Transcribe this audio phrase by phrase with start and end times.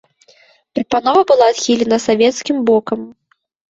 [0.79, 2.99] Прапанова была адхілена савецкім бокам.